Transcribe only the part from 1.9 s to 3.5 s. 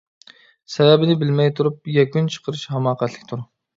يەكۈن چىقىرىش ھاماقەتلىكتۇر.